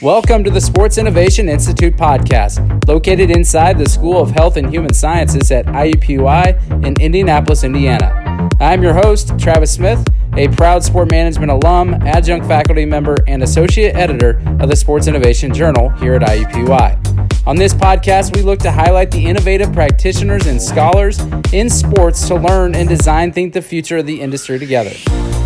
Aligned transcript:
Welcome 0.00 0.44
to 0.44 0.50
the 0.50 0.60
Sports 0.60 0.96
Innovation 0.96 1.48
Institute 1.48 1.96
podcast, 1.96 2.86
located 2.86 3.32
inside 3.32 3.78
the 3.78 3.88
School 3.88 4.22
of 4.22 4.30
Health 4.30 4.56
and 4.56 4.70
Human 4.70 4.94
Sciences 4.94 5.50
at 5.50 5.66
IUPUI 5.66 6.86
in 6.86 6.94
Indianapolis, 7.00 7.64
Indiana. 7.64 8.48
I'm 8.60 8.80
your 8.80 8.94
host, 8.94 9.36
Travis 9.40 9.74
Smith, 9.74 10.06
a 10.36 10.46
proud 10.50 10.84
sport 10.84 11.10
management 11.10 11.50
alum, 11.50 11.94
adjunct 11.94 12.46
faculty 12.46 12.84
member, 12.84 13.16
and 13.26 13.42
associate 13.42 13.96
editor 13.96 14.40
of 14.60 14.68
the 14.68 14.76
Sports 14.76 15.08
Innovation 15.08 15.52
Journal 15.52 15.88
here 15.98 16.14
at 16.14 16.22
IUPUI. 16.22 17.48
On 17.48 17.56
this 17.56 17.74
podcast, 17.74 18.36
we 18.36 18.42
look 18.42 18.60
to 18.60 18.70
highlight 18.70 19.10
the 19.10 19.26
innovative 19.26 19.72
practitioners 19.72 20.46
and 20.46 20.62
scholars 20.62 21.18
in 21.52 21.68
sports 21.68 22.28
to 22.28 22.36
learn 22.36 22.76
and 22.76 22.88
design 22.88 23.32
think 23.32 23.52
the 23.52 23.62
future 23.62 23.96
of 23.96 24.06
the 24.06 24.20
industry 24.20 24.60
together. 24.60 24.92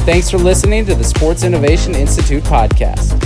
Thanks 0.05 0.30
for 0.30 0.37
listening 0.37 0.84
to 0.84 0.95
the 0.95 1.05
Sports 1.05 1.43
Innovation 1.43 1.95
Institute 1.95 2.43
podcast. 2.43 3.19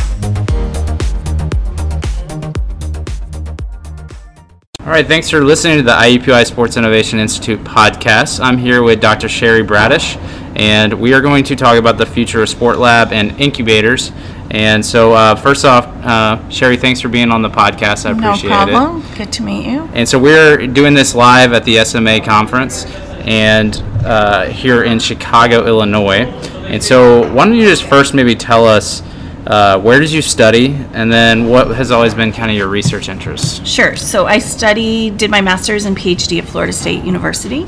All 4.86 4.92
right, 4.92 5.04
thanks 5.04 5.28
for 5.28 5.42
listening 5.42 5.78
to 5.78 5.82
the 5.82 5.90
IUPUI 5.90 6.46
Sports 6.46 6.76
Innovation 6.76 7.18
Institute 7.18 7.58
podcast. 7.64 8.38
I'm 8.38 8.56
here 8.56 8.84
with 8.84 9.00
Dr. 9.00 9.26
Cheri 9.26 9.66
Bradish, 9.66 10.16
and 10.54 10.94
we 10.94 11.12
are 11.12 11.20
going 11.20 11.42
to 11.42 11.56
talk 11.56 11.76
about 11.76 11.98
the 11.98 12.06
future 12.06 12.40
of 12.40 12.48
Sport 12.48 12.78
Lab 12.78 13.12
and 13.12 13.32
incubators. 13.40 14.12
And 14.52 14.86
so, 14.86 15.12
uh, 15.12 15.34
first 15.34 15.64
off, 15.64 15.86
uh, 16.04 16.48
Sherry, 16.50 16.76
thanks 16.76 17.00
for 17.00 17.08
being 17.08 17.32
on 17.32 17.42
the 17.42 17.50
podcast. 17.50 18.06
I 18.06 18.12
appreciate 18.12 18.44
it. 18.44 18.50
No 18.50 18.66
problem. 18.66 19.16
Good 19.16 19.32
to 19.32 19.42
meet 19.42 19.66
you. 19.66 19.90
And 19.92 20.08
so, 20.08 20.20
we're 20.20 20.68
doing 20.68 20.94
this 20.94 21.16
live 21.16 21.52
at 21.52 21.64
the 21.64 21.84
SMA 21.84 22.20
conference 22.20 22.84
and 23.26 23.82
uh, 24.04 24.44
here 24.44 24.84
in 24.84 25.00
Chicago, 25.00 25.66
Illinois. 25.66 26.26
And 26.68 26.80
so, 26.80 27.22
why 27.34 27.46
don't 27.46 27.56
you 27.56 27.68
just 27.68 27.82
first 27.82 28.14
maybe 28.14 28.36
tell 28.36 28.64
us 28.64 29.02
uh, 29.46 29.80
where 29.80 30.00
did 30.00 30.10
you 30.10 30.22
study, 30.22 30.74
and 30.92 31.12
then 31.12 31.48
what 31.48 31.68
has 31.68 31.90
always 31.90 32.14
been 32.14 32.32
kind 32.32 32.50
of 32.50 32.56
your 32.56 32.68
research 32.68 33.08
interest? 33.08 33.66
Sure. 33.66 33.96
So 33.96 34.26
I 34.26 34.38
studied, 34.38 35.18
did 35.18 35.30
my 35.30 35.40
master's 35.40 35.84
and 35.84 35.96
PhD 35.96 36.38
at 36.38 36.48
Florida 36.48 36.72
State 36.72 37.04
University, 37.04 37.64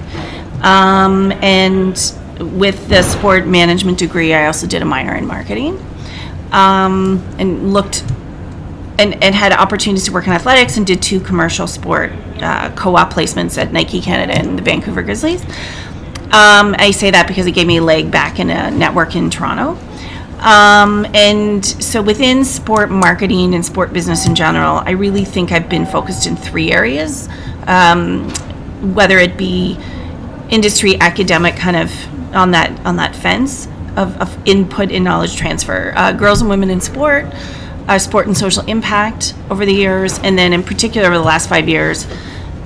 um, 0.62 1.32
and 1.42 1.96
with 2.38 2.88
the 2.88 3.02
sport 3.02 3.46
management 3.46 3.98
degree, 3.98 4.34
I 4.34 4.46
also 4.46 4.66
did 4.66 4.82
a 4.82 4.84
minor 4.84 5.14
in 5.14 5.26
marketing, 5.26 5.78
um, 6.52 7.24
and 7.38 7.72
looked. 7.72 8.04
And, 9.00 9.22
and 9.22 9.32
had 9.32 9.52
opportunities 9.52 10.06
to 10.06 10.12
work 10.12 10.26
in 10.26 10.32
athletics 10.32 10.76
and 10.76 10.84
did 10.84 11.00
two 11.00 11.20
commercial 11.20 11.68
sport 11.68 12.10
uh, 12.40 12.74
co-op 12.74 13.12
placements 13.12 13.56
at 13.56 13.72
Nike 13.72 14.00
Canada 14.00 14.36
and 14.36 14.58
the 14.58 14.62
Vancouver 14.64 15.02
Grizzlies. 15.02 15.40
Um, 16.32 16.74
I 16.80 16.90
say 16.90 17.12
that 17.12 17.28
because 17.28 17.46
it 17.46 17.52
gave 17.52 17.68
me 17.68 17.76
a 17.76 17.80
leg 17.80 18.10
back 18.10 18.40
in 18.40 18.50
a 18.50 18.72
network 18.72 19.14
in 19.14 19.30
Toronto. 19.30 19.78
Um, 20.40 21.04
and 21.14 21.64
so 21.64 22.00
within 22.00 22.44
sport 22.44 22.90
marketing 22.90 23.54
and 23.54 23.64
sport 23.64 23.92
business 23.92 24.26
in 24.26 24.34
general, 24.34 24.76
I 24.76 24.92
really 24.92 25.24
think 25.24 25.50
I've 25.50 25.68
been 25.68 25.84
focused 25.84 26.26
in 26.26 26.36
three 26.36 26.70
areas, 26.70 27.28
um, 27.66 28.30
whether 28.94 29.18
it 29.18 29.36
be 29.36 29.78
industry, 30.50 30.98
academic, 31.00 31.56
kind 31.56 31.76
of 31.76 31.92
on 32.34 32.52
that 32.52 32.70
on 32.86 32.96
that 32.96 33.16
fence 33.16 33.66
of, 33.96 34.16
of 34.20 34.48
input 34.48 34.92
and 34.92 35.04
knowledge 35.04 35.36
transfer, 35.36 35.92
uh, 35.96 36.12
girls 36.12 36.40
and 36.40 36.48
women 36.48 36.70
in 36.70 36.80
sport, 36.80 37.26
uh, 37.88 37.98
sport 37.98 38.26
and 38.26 38.36
social 38.36 38.64
impact 38.66 39.34
over 39.50 39.66
the 39.66 39.74
years, 39.74 40.18
and 40.20 40.38
then 40.38 40.52
in 40.52 40.62
particular 40.62 41.08
over 41.08 41.18
the 41.18 41.24
last 41.24 41.48
five 41.48 41.68
years. 41.68 42.06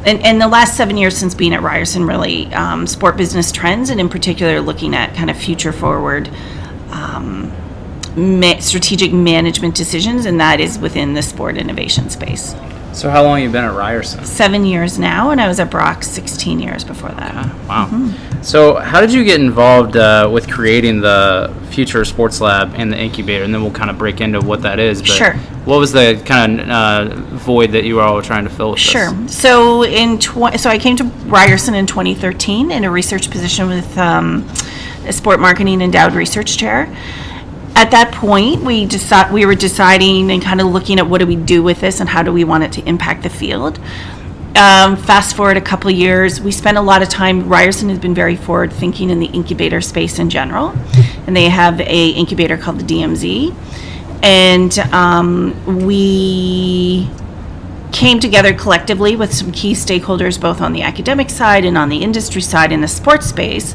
And, 0.05 0.21
and 0.25 0.41
the 0.41 0.49
last 0.49 0.77
seven 0.77 0.97
years 0.97 1.17
since 1.17 1.33
being 1.33 1.55
at 1.55 1.63
Ryerson, 1.63 2.05
really, 2.05 2.53
um, 2.55 2.89
sport 2.89 3.17
business 3.17 3.53
trends, 3.53 3.89
and 3.89 4.01
in 4.01 4.09
particular, 4.09 4.61
looking 4.61 4.95
at 4.97 5.15
kind 5.15 5.31
of 5.31 5.37
future 5.39 5.73
forward 5.73 6.29
um, 6.91 7.53
ma- 8.17 8.59
strategic 8.59 9.13
management 9.13 9.75
decisions, 9.75 10.27
and 10.27 10.41
that 10.41 10.61
is 10.61 10.79
within 10.79 11.15
the 11.15 11.23
sport 11.23 11.57
innovation 11.57 12.11
space. 12.11 12.55
So, 12.93 13.09
how 13.09 13.23
long 13.23 13.39
have 13.39 13.47
you 13.47 13.51
been 13.51 13.65
at 13.65 13.75
Ryerson? 13.75 14.25
Seven 14.27 14.67
years 14.67 14.99
now, 14.99 15.31
and 15.31 15.41
I 15.41 15.49
was 15.49 15.59
at 15.59 15.71
Brock 15.71 16.03
16 16.03 16.61
years 16.61 16.85
before 16.85 17.09
that. 17.11 17.31
Okay. 17.31 17.67
Wow. 17.67 17.87
Mm-hmm. 17.87 18.43
So, 18.43 18.75
how 18.75 19.01
did 19.01 19.13
you 19.13 19.25
get 19.25 19.41
involved 19.41 19.97
uh, 19.97 20.29
with 20.31 20.51
creating 20.51 21.01
the 21.01 21.55
Future 21.71 22.05
Sports 22.05 22.43
Lab 22.43 22.75
and 22.75 22.93
the 22.93 22.99
incubator? 22.99 23.45
And 23.45 23.55
then 23.55 23.63
we'll 23.63 23.73
kind 23.73 23.89
of 23.89 23.97
break 23.97 24.21
into 24.21 24.41
what 24.41 24.61
that 24.63 24.79
is. 24.79 25.01
But 25.01 25.11
sure. 25.11 25.35
What 25.65 25.79
was 25.79 25.93
the 25.93 26.23
kind 26.27 26.61
of 26.61 26.69
uh, 26.69 27.15
void 27.37 27.71
that 27.73 27.85
you 27.85 27.97
were 27.97 28.03
all 28.03 28.21
trying 28.21 28.45
to 28.45 28.51
fill 28.51 28.73
with 28.73 28.81
Sure. 28.81 29.11
This? 29.11 29.39
So, 29.39 29.85
in 29.85 30.19
tw- 30.19 30.61
so 30.61 30.69
I 30.69 30.79
came 30.79 30.97
to 30.97 31.05
Ryerson 31.05 31.75
in 31.75 31.87
2013 31.87 32.71
in 32.71 32.85
a 32.85 32.91
research 32.91 33.31
position 33.31 33.69
with 33.69 33.97
um, 33.97 34.47
a 35.07 35.15
sport 35.15 35.41
marketing 35.41 35.81
endowed 35.81 36.13
research 36.13 36.59
chair 36.59 36.95
at 37.75 37.91
that 37.91 38.13
point, 38.13 38.63
we 38.63 38.87
decide, 38.87 39.33
we 39.33 39.47
were 39.47 39.55
deciding 39.55 40.31
and 40.31 40.43
kind 40.43 40.61
of 40.61 40.67
looking 40.67 40.99
at 40.99 41.07
what 41.07 41.19
do 41.19 41.27
we 41.27 41.37
do 41.37 41.63
with 41.63 41.81
this 41.81 42.01
and 42.01 42.09
how 42.09 42.23
do 42.23 42.33
we 42.33 42.45
want 42.45 42.65
it 42.65 42.73
to 42.73 42.89
impact 42.89 43.23
the 43.23 43.31
field. 43.31 43.79
Um, 44.55 44.97
fast 44.97 45.35
forward 45.35 45.57
a 45.57 45.63
couple 45.63 45.91
years, 45.91 46.41
we 46.41 46.53
spent 46.53 46.77
a 46.77 46.83
lot 46.83 47.01
of 47.01 47.09
time. 47.09 47.49
Ryerson 47.49 47.89
has 47.89 47.99
been 47.99 48.15
very 48.15 48.37
forward 48.37 48.71
thinking 48.71 49.09
in 49.09 49.19
the 49.19 49.27
incubator 49.27 49.81
space 49.81 50.19
in 50.19 50.29
general, 50.29 50.69
and 51.27 51.35
they 51.35 51.49
have 51.49 51.81
a 51.81 52.11
incubator 52.11 52.59
called 52.59 52.79
the 52.79 52.85
DMZ, 52.85 53.55
and 54.23 54.79
um, 54.93 55.87
we 55.87 57.09
came 57.93 58.21
together 58.21 58.53
collectively 58.53 59.17
with 59.17 59.33
some 59.33 59.53
key 59.53 59.73
stakeholders, 59.73 60.39
both 60.39 60.61
on 60.61 60.75
the 60.75 60.83
academic 60.83 61.31
side 61.31 61.65
and 61.65 61.79
on 61.79 61.89
the 61.89 62.03
industry 62.03 62.43
side 62.43 62.73
in 62.73 62.83
the 62.83 62.89
sports 62.89 63.27
space, 63.27 63.75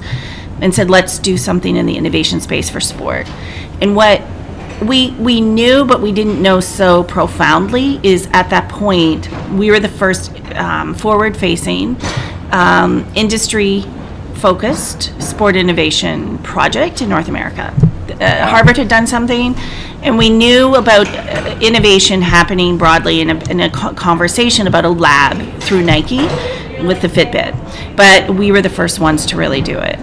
and 0.62 0.74
said, 0.74 0.90
let's 0.90 1.20
do 1.20 1.38
something 1.38 1.76
in 1.76 1.86
the 1.86 1.98
innovation 1.98 2.42
space 2.42 2.70
for 2.70 2.80
sport. 2.80 3.28
And 3.82 3.96
what 3.96 4.22
we 4.82 5.12
we 5.12 5.42
knew, 5.42 5.86
but 5.86 6.02
we 6.02 6.12
didn't 6.12 6.42
know 6.42 6.60
so 6.60 7.04
profoundly, 7.04 8.00
is 8.04 8.28
at 8.34 8.50
that 8.50 8.70
point 8.70 9.30
we 9.52 9.72
were 9.72 9.80
the 9.80 9.90
first 9.90 10.32
um, 10.56 10.94
forward-facing, 10.94 11.98
um, 12.52 13.06
industry-focused 13.16 15.22
sport 15.22 15.56
innovation 15.56 16.38
project 16.40 17.02
in 17.02 17.10
North 17.10 17.28
America. 17.28 17.74
Uh, 18.20 18.48
Harvard 18.48 18.78
had 18.78 18.88
done 18.88 19.08
something, 19.08 19.56
and 20.02 20.18
we 20.18 20.30
knew 20.30 20.76
about 20.76 21.08
uh, 21.08 21.60
innovation 21.62 22.22
happening 22.22 22.78
broadly 22.78 23.22
in 23.22 23.32
a, 23.32 23.50
in 23.50 23.62
a 23.62 23.70
conversation 23.70 24.68
about 24.68 24.86
a 24.86 24.90
lab 24.90 25.62
through 25.62 25.84
Nike 25.84 26.28
with 26.86 27.02
the 27.02 27.08
Fitbit, 27.08 27.56
but 27.96 28.30
we 28.30 28.52
were 28.52 28.62
the 28.62 28.70
first 28.70 29.00
ones 29.00 29.26
to 29.28 29.38
really 29.38 29.62
do 29.62 29.80
it 29.80 30.00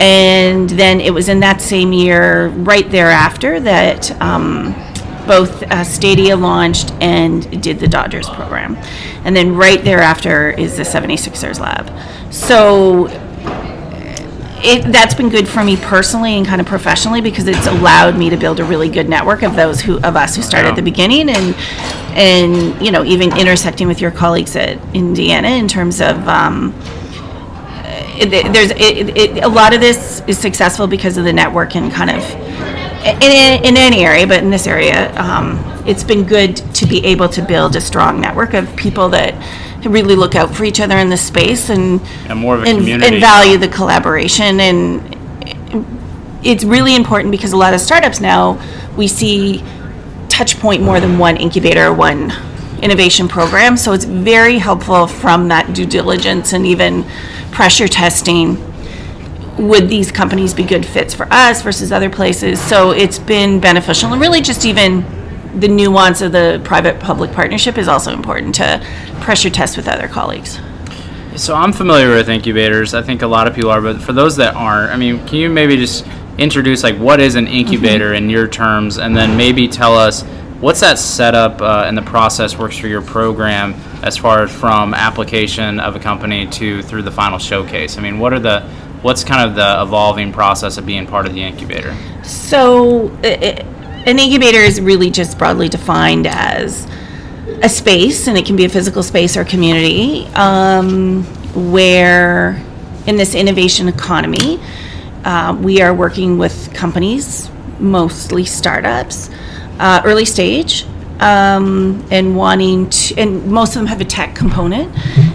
and 0.00 0.70
then 0.70 0.98
it 0.98 1.12
was 1.12 1.28
in 1.28 1.40
that 1.40 1.60
same 1.60 1.92
year, 1.92 2.48
right 2.48 2.90
thereafter, 2.90 3.60
that 3.60 4.10
um, 4.22 4.74
both 5.26 5.62
uh, 5.64 5.84
Stadia 5.84 6.36
launched 6.36 6.90
and 7.02 7.62
did 7.62 7.78
the 7.78 7.86
Dodgers 7.86 8.28
program. 8.30 8.76
And 9.24 9.36
then 9.36 9.54
right 9.54 9.84
thereafter 9.84 10.50
is 10.50 10.78
the 10.78 10.84
76ers 10.84 11.60
lab. 11.60 11.92
So 12.32 13.08
it, 14.62 14.90
that's 14.90 15.14
been 15.14 15.28
good 15.28 15.46
for 15.46 15.62
me 15.62 15.76
personally 15.76 16.34
and 16.34 16.46
kind 16.46 16.62
of 16.62 16.66
professionally 16.66 17.20
because 17.20 17.46
it's 17.46 17.66
allowed 17.66 18.18
me 18.18 18.30
to 18.30 18.36
build 18.38 18.58
a 18.58 18.64
really 18.64 18.88
good 18.88 19.08
network 19.08 19.42
of 19.42 19.54
those 19.54 19.80
who 19.80 19.98
of 19.98 20.16
us 20.16 20.36
who 20.36 20.42
started 20.42 20.66
yeah. 20.66 20.72
at 20.72 20.76
the 20.76 20.82
beginning 20.82 21.30
and 21.30 21.54
and 22.16 22.84
you 22.84 22.92
know 22.92 23.02
even 23.04 23.36
intersecting 23.38 23.86
with 23.86 24.00
your 24.02 24.10
colleagues 24.10 24.56
at 24.56 24.78
Indiana 24.94 25.48
in 25.48 25.66
terms 25.66 26.00
of 26.02 26.28
um, 26.28 26.74
it, 28.20 28.52
there's 28.52 28.70
it, 28.72 29.16
it, 29.16 29.44
a 29.44 29.48
lot 29.48 29.72
of 29.72 29.80
this 29.80 30.22
is 30.26 30.38
successful 30.38 30.86
because 30.86 31.16
of 31.16 31.24
the 31.24 31.32
network 31.32 31.74
and 31.74 31.90
kind 31.90 32.10
of 32.10 32.22
in, 33.22 33.64
in 33.64 33.76
any 33.78 34.04
area, 34.04 34.26
but 34.26 34.42
in 34.42 34.50
this 34.50 34.66
area, 34.66 35.14
um, 35.18 35.58
it's 35.86 36.04
been 36.04 36.24
good 36.24 36.56
to 36.74 36.86
be 36.86 37.04
able 37.06 37.28
to 37.30 37.42
build 37.42 37.74
a 37.76 37.80
strong 37.80 38.20
network 38.20 38.52
of 38.52 38.74
people 38.76 39.08
that 39.10 39.34
really 39.88 40.14
look 40.14 40.34
out 40.34 40.54
for 40.54 40.64
each 40.64 40.80
other 40.80 40.98
in 40.98 41.08
this 41.08 41.26
space 41.26 41.70
and 41.70 42.00
and 42.28 42.38
more 42.38 42.56
of 42.56 42.64
a 42.64 42.66
and, 42.66 42.78
community. 42.78 43.14
and 43.14 43.20
value 43.20 43.56
the 43.56 43.68
collaboration. 43.68 44.60
And 44.60 45.16
it's 46.44 46.64
really 46.64 46.94
important 46.94 47.30
because 47.30 47.52
a 47.52 47.56
lot 47.56 47.72
of 47.72 47.80
startups 47.80 48.20
now 48.20 48.60
we 48.96 49.08
see 49.08 49.64
touch 50.28 50.58
point 50.58 50.82
more 50.82 51.00
than 51.00 51.18
one 51.18 51.36
incubator 51.38 51.92
one 51.92 52.32
innovation 52.82 53.28
program. 53.28 53.76
So 53.76 53.92
it's 53.92 54.04
very 54.04 54.58
helpful 54.58 55.06
from 55.06 55.48
that 55.48 55.74
due 55.74 55.86
diligence 55.86 56.52
and 56.52 56.66
even 56.66 57.04
pressure 57.50 57.88
testing 57.88 58.66
would 59.58 59.88
these 59.88 60.10
companies 60.10 60.54
be 60.54 60.62
good 60.62 60.86
fits 60.86 61.12
for 61.12 61.26
us 61.30 61.60
versus 61.60 61.92
other 61.92 62.08
places? 62.08 62.60
So 62.60 62.92
it's 62.92 63.18
been 63.18 63.60
beneficial. 63.60 64.10
And 64.12 64.20
really 64.20 64.40
just 64.40 64.64
even 64.64 65.04
the 65.58 65.68
nuance 65.68 66.22
of 66.22 66.32
the 66.32 66.62
private 66.64 66.98
public 67.00 67.32
partnership 67.32 67.76
is 67.76 67.88
also 67.88 68.12
important 68.12 68.54
to 68.54 68.84
pressure 69.20 69.50
test 69.50 69.76
with 69.76 69.88
other 69.88 70.08
colleagues. 70.08 70.58
So 71.36 71.54
i'm 71.54 71.72
familiar 71.72 72.14
with 72.14 72.28
incubators. 72.28 72.94
I 72.94 73.02
think 73.02 73.22
a 73.22 73.26
lot 73.26 73.46
of 73.46 73.54
people 73.54 73.70
are 73.70 73.80
but 73.80 74.00
for 74.00 74.12
those 74.12 74.36
that 74.36 74.54
aren't 74.54 74.90
i 74.90 74.96
mean 74.96 75.24
can 75.26 75.36
you 75.36 75.48
maybe 75.48 75.76
just 75.76 76.04
introduce 76.40 76.82
like 76.82 76.96
what 76.96 77.20
is 77.20 77.34
an 77.34 77.46
incubator 77.46 78.06
mm-hmm. 78.06 78.24
in 78.24 78.30
your 78.30 78.48
terms? 78.48 78.98
And 78.98 79.16
then 79.16 79.36
maybe 79.36 79.68
tell 79.68 79.96
us 79.96 80.24
what's 80.60 80.80
that 80.80 80.98
setup 80.98 81.60
uh, 81.60 81.84
and 81.86 81.96
the 81.96 82.02
process 82.02 82.56
works 82.56 82.76
for 82.76 82.86
your 82.86 83.02
program 83.02 83.74
as 84.02 84.16
far 84.16 84.42
as 84.42 84.54
from 84.54 84.94
application 84.94 85.80
of 85.80 85.96
a 85.96 85.98
company 85.98 86.46
to 86.46 86.82
through 86.82 87.02
the 87.02 87.10
final 87.10 87.38
showcase? 87.38 87.98
I 87.98 88.02
mean, 88.02 88.18
what 88.18 88.32
are 88.32 88.38
the 88.38 88.60
what's 89.02 89.24
kind 89.24 89.48
of 89.48 89.56
the 89.56 89.82
evolving 89.82 90.32
process 90.32 90.76
of 90.76 90.86
being 90.86 91.06
part 91.06 91.26
of 91.26 91.34
the 91.34 91.42
incubator? 91.42 91.96
So, 92.22 93.10
it, 93.22 93.64
an 94.06 94.18
incubator 94.18 94.58
is 94.58 94.80
really 94.80 95.10
just 95.10 95.38
broadly 95.38 95.68
defined 95.68 96.26
as 96.26 96.86
a 97.62 97.68
space, 97.68 98.26
and 98.26 98.36
it 98.36 98.46
can 98.46 98.56
be 98.56 98.64
a 98.64 98.68
physical 98.68 99.02
space 99.02 99.36
or 99.36 99.44
community, 99.44 100.26
um, 100.34 101.24
where 101.72 102.62
in 103.06 103.16
this 103.16 103.34
innovation 103.34 103.88
economy, 103.88 104.60
uh, 105.24 105.56
we 105.60 105.82
are 105.82 105.92
working 105.92 106.38
with 106.38 106.72
companies, 106.72 107.50
mostly 107.78 108.44
startups, 108.44 109.30
uh, 109.80 110.02
early 110.04 110.24
stage, 110.24 110.84
um, 111.20 112.06
and 112.10 112.36
wanting 112.36 112.88
to, 112.90 113.16
and 113.16 113.46
most 113.46 113.70
of 113.70 113.80
them 113.80 113.86
have 113.86 114.00
a 114.00 114.04
tech 114.04 114.34
component, 114.34 114.88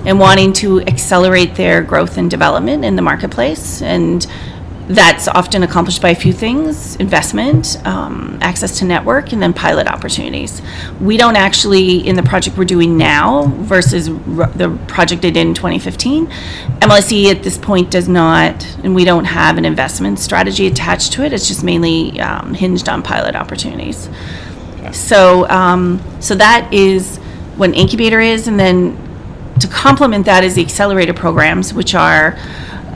and 0.07 0.19
wanting 0.19 0.53
to 0.53 0.81
accelerate 0.81 1.55
their 1.55 1.81
growth 1.81 2.17
and 2.17 2.29
development 2.29 2.85
in 2.85 2.95
the 2.95 3.01
marketplace. 3.01 3.81
And 3.81 4.25
that's 4.87 5.27
often 5.27 5.63
accomplished 5.63 6.01
by 6.01 6.09
a 6.09 6.15
few 6.15 6.31
things 6.31 6.95
investment, 6.97 7.83
um, 7.87 8.37
access 8.41 8.77
to 8.79 8.85
network, 8.85 9.33
and 9.33 9.41
then 9.41 9.51
pilot 9.51 9.87
opportunities. 9.87 10.61
We 11.01 11.17
don't 11.17 11.35
actually, 11.35 12.07
in 12.07 12.15
the 12.15 12.23
project 12.23 12.57
we're 12.57 12.65
doing 12.65 12.95
now 12.95 13.47
versus 13.47 14.09
r- 14.09 14.51
the 14.51 14.77
project 14.87 15.25
I 15.25 15.31
did 15.31 15.37
in 15.47 15.53
2015, 15.55 16.27
MLSE 16.27 17.31
at 17.31 17.41
this 17.41 17.57
point 17.57 17.89
does 17.89 18.07
not, 18.07 18.63
and 18.83 18.93
we 18.93 19.05
don't 19.05 19.25
have 19.25 19.57
an 19.57 19.65
investment 19.65 20.19
strategy 20.19 20.67
attached 20.67 21.13
to 21.13 21.23
it. 21.23 21.33
It's 21.33 21.47
just 21.47 21.63
mainly 21.63 22.19
um, 22.19 22.53
hinged 22.53 22.87
on 22.87 23.01
pilot 23.01 23.35
opportunities. 23.35 24.07
So, 24.91 25.49
um, 25.49 25.99
so 26.19 26.35
that 26.35 26.71
is 26.71 27.17
what 27.57 27.69
an 27.69 27.75
incubator 27.75 28.19
is, 28.19 28.47
and 28.47 28.59
then 28.59 29.01
to 29.59 29.67
complement 29.67 30.25
that 30.25 30.43
is 30.43 30.53
the 30.55 30.61
accelerator 30.61 31.13
programs, 31.13 31.73
which 31.73 31.95
are 31.95 32.37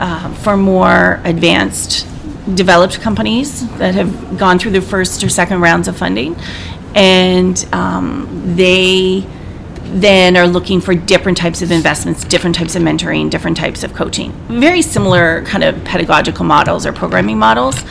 uh, 0.00 0.32
for 0.34 0.56
more 0.56 1.20
advanced, 1.24 2.06
developed 2.56 3.00
companies 3.00 3.68
that 3.78 3.94
have 3.94 4.38
gone 4.38 4.58
through 4.58 4.72
the 4.72 4.82
first 4.82 5.22
or 5.22 5.28
second 5.28 5.60
rounds 5.60 5.86
of 5.88 5.96
funding, 5.96 6.34
and 6.94 7.68
um, 7.72 8.56
they 8.56 9.26
then 9.92 10.36
are 10.36 10.46
looking 10.46 10.80
for 10.80 10.94
different 10.94 11.36
types 11.36 11.62
of 11.62 11.70
investments, 11.70 12.24
different 12.24 12.54
types 12.54 12.76
of 12.76 12.82
mentoring, 12.82 13.28
different 13.28 13.56
types 13.56 13.82
of 13.82 13.92
coaching. 13.92 14.32
Very 14.48 14.82
similar 14.82 15.42
kind 15.44 15.64
of 15.64 15.82
pedagogical 15.84 16.44
models 16.44 16.86
or 16.86 16.92
programming 16.92 17.38
models, 17.38 17.82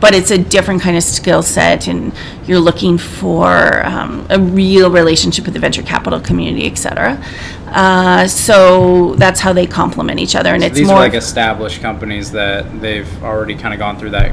but 0.00 0.14
it's 0.14 0.30
a 0.30 0.38
different 0.38 0.82
kind 0.82 0.96
of 0.96 1.02
skill 1.02 1.42
set, 1.42 1.86
and 1.86 2.12
you're 2.46 2.60
looking 2.60 2.98
for 2.98 3.84
um, 3.86 4.26
a 4.30 4.38
real 4.38 4.90
relationship 4.90 5.44
with 5.44 5.54
the 5.54 5.60
venture 5.60 5.82
capital 5.82 6.20
community, 6.20 6.66
et 6.66 6.76
cetera. 6.76 7.22
Uh, 7.68 8.26
so 8.26 9.14
that's 9.14 9.40
how 9.40 9.52
they 9.52 9.66
complement 9.66 10.20
each 10.20 10.34
other, 10.34 10.54
and 10.54 10.62
So 10.62 10.66
it's 10.66 10.76
these 10.76 10.86
more. 10.86 10.96
are 10.96 11.00
like 11.00 11.14
established 11.14 11.80
companies 11.80 12.30
that 12.32 12.80
they've 12.80 13.22
already 13.22 13.54
kind 13.54 13.72
of 13.72 13.80
gone 13.80 13.98
through 13.98 14.10
that 14.10 14.32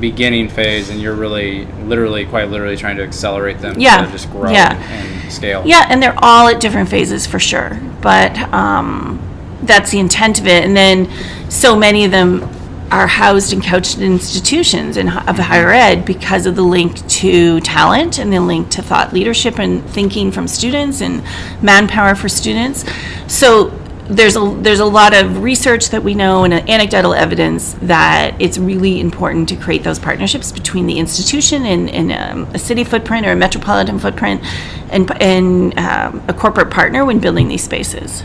beginning 0.00 0.48
phase, 0.48 0.90
and 0.90 1.00
you're 1.00 1.14
really, 1.14 1.66
literally, 1.84 2.26
quite 2.26 2.50
literally 2.50 2.76
trying 2.76 2.96
to 2.96 3.02
accelerate 3.02 3.60
them 3.60 3.78
Yeah, 3.78 4.04
to 4.04 4.10
just 4.10 4.30
grow 4.30 4.50
yeah. 4.50 4.74
and 4.74 5.32
scale. 5.32 5.62
Yeah, 5.64 5.86
and 5.88 6.02
they're 6.02 6.18
all 6.18 6.48
at 6.48 6.60
different 6.60 6.88
phases 6.88 7.26
for 7.26 7.38
sure. 7.38 7.80
But 8.00 8.36
um, 8.52 9.20
that's 9.62 9.90
the 9.90 9.98
intent 9.98 10.40
of 10.40 10.46
it. 10.46 10.64
And 10.64 10.76
then 10.76 11.10
so 11.50 11.76
many 11.76 12.04
of 12.04 12.10
them 12.10 12.48
are 12.90 13.06
housed 13.06 13.52
and 13.52 13.62
couched 13.62 13.96
in 13.98 14.04
institutions 14.04 14.96
in, 14.96 15.08
of 15.08 15.38
higher 15.38 15.70
ed 15.70 16.04
because 16.04 16.46
of 16.46 16.54
the 16.54 16.62
link 16.62 17.06
to 17.08 17.58
talent 17.60 18.18
and 18.18 18.32
the 18.32 18.38
link 18.38 18.68
to 18.70 18.82
thought 18.82 19.12
leadership 19.12 19.58
and 19.58 19.84
thinking 19.90 20.30
from 20.30 20.46
students 20.46 21.00
and 21.00 21.22
manpower 21.62 22.14
for 22.14 22.28
students. 22.28 22.84
So 23.26 23.73
there's 24.08 24.36
a 24.36 24.56
there's 24.60 24.80
a 24.80 24.84
lot 24.84 25.14
of 25.14 25.42
research 25.42 25.88
that 25.88 26.02
we 26.02 26.14
know 26.14 26.44
and 26.44 26.52
anecdotal 26.68 27.14
evidence 27.14 27.74
that 27.82 28.36
it's 28.38 28.58
really 28.58 29.00
important 29.00 29.48
to 29.48 29.56
create 29.56 29.82
those 29.82 29.98
partnerships 29.98 30.52
between 30.52 30.86
the 30.86 30.98
institution 30.98 31.64
and, 31.64 31.88
and 31.88 32.12
um, 32.12 32.44
a 32.54 32.58
city 32.58 32.84
footprint 32.84 33.26
or 33.26 33.32
a 33.32 33.36
metropolitan 33.36 33.98
footprint 33.98 34.42
and, 34.90 35.10
and 35.22 35.78
um, 35.78 36.22
a 36.28 36.34
corporate 36.34 36.70
partner 36.70 37.04
when 37.04 37.18
building 37.18 37.48
these 37.48 37.64
spaces. 37.64 38.22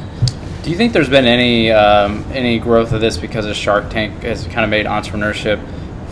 Do 0.64 0.70
you 0.70 0.76
think 0.76 0.92
there's 0.92 1.10
been 1.10 1.26
any 1.26 1.72
um, 1.72 2.26
any 2.32 2.60
growth 2.60 2.92
of 2.92 3.00
this 3.00 3.18
because 3.18 3.46
of 3.46 3.56
Shark 3.56 3.90
Tank 3.90 4.24
has 4.24 4.46
kind 4.46 4.66
of 4.66 4.70
made 4.70 4.86
entrepreneurship 4.86 5.66